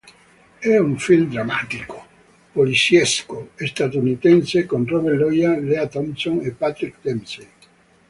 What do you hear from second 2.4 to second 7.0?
poliziesco statunitense con Robert Loggia, Lea Thompson e Patrick